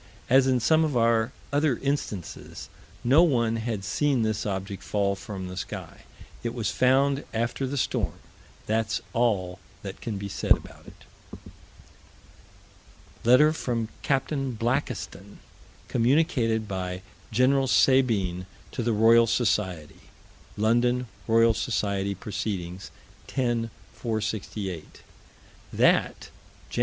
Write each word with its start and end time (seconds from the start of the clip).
As 0.31 0.47
in 0.47 0.59
some 0.59 0.83
of 0.83 0.97
our 0.97 1.31
other 1.53 1.77
instances, 1.77 2.69
no 3.03 3.21
one 3.21 3.57
had 3.57 3.83
seen 3.85 4.23
this 4.23 4.47
object 4.47 4.81
fall 4.81 5.13
from 5.13 5.47
the 5.47 5.55
sky. 5.55 6.05
It 6.41 6.55
was 6.55 6.71
found 6.71 7.23
after 7.35 7.67
the 7.67 7.77
storm: 7.77 8.17
that's 8.65 8.99
all 9.13 9.59
that 9.83 10.01
can 10.01 10.17
be 10.17 10.27
said 10.27 10.53
about 10.57 10.87
it. 10.87 11.05
Letter 13.23 13.53
from 13.53 13.89
Capt. 14.01 14.31
Blakiston, 14.31 15.37
communicated 15.87 16.67
by 16.67 17.03
Gen. 17.31 17.67
Sabine, 17.67 18.47
to 18.71 18.81
the 18.81 18.93
Royal 18.93 19.27
Society 19.27 20.09
(London 20.57 21.05
Roy. 21.27 21.51
Soc. 21.51 22.03
Proc., 22.19 22.33
10 22.33 22.89
468): 23.93 25.03
That, 25.73 26.31
Jan. 26.71 26.79